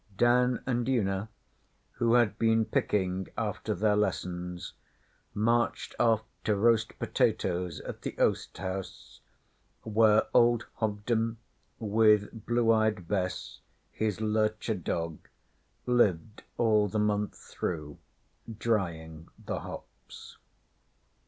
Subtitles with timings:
[0.17, 1.29] Dan and Una,
[1.91, 4.73] who had been picking after their lessons,
[5.35, 9.21] marched off to roast potatoes at the oast house,
[9.83, 11.37] where old Hobden,
[11.77, 13.59] with Blue eyed Bess,
[13.91, 15.27] his lurcher dog,
[15.85, 17.99] lived all the month through,
[18.57, 20.39] drying the hops.